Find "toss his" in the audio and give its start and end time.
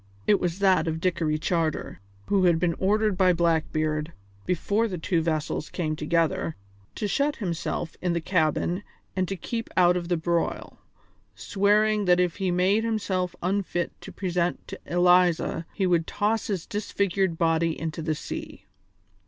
16.07-16.65